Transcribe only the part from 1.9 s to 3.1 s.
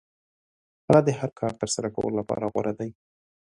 کولو لپاره غوره دی.